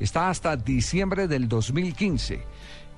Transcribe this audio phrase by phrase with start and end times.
[0.00, 2.44] Está hasta diciembre del 2015.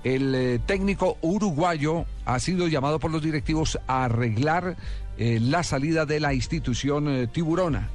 [0.04, 4.76] El eh, técnico uruguayo ha sido llamado por los directivos a arreglar
[5.16, 7.88] eh, la salida de la institución eh, tiburona.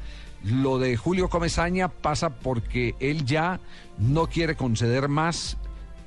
[0.44, 3.60] Lo de Julio Comesaña pasa porque él ya
[3.98, 5.58] no quiere conceder más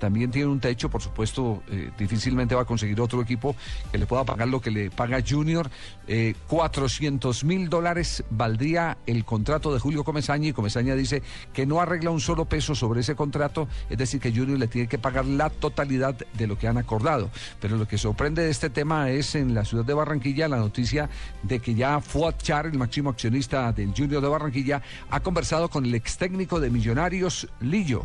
[0.03, 3.55] también tiene un techo, por supuesto, eh, difícilmente va a conseguir otro equipo
[3.93, 5.71] que le pueda pagar lo que le paga Junior.
[6.09, 11.23] Eh, 400 mil dólares valdría el contrato de Julio Comesaña y Comesaña dice
[11.53, 14.89] que no arregla un solo peso sobre ese contrato, es decir, que Junior le tiene
[14.89, 17.31] que pagar la totalidad de lo que han acordado.
[17.61, 21.09] Pero lo que sorprende de este tema es en la ciudad de Barranquilla la noticia
[21.45, 25.87] de que ya Fuad Char, el máximo accionista del Junior de Barranquilla, ha conversado con
[25.87, 28.05] el ex técnico de Millonarios, Lillo.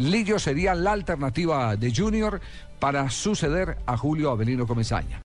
[0.00, 2.40] Lillo sería la alternativa de Junior
[2.78, 5.18] para suceder a Julio Avelino Comesaña.